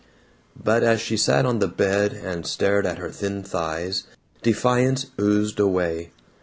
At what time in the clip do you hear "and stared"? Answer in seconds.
2.11-2.87